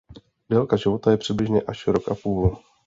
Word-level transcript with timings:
Délka 0.49 0.77
života 0.77 1.11
je 1.11 1.17
přibližně 1.17 1.61
až 1.61 1.87
rok 1.87 2.09
a 2.11 2.15
půl. 2.15 2.57